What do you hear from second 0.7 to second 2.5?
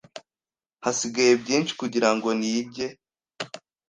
Hasigaye byinshi kugirango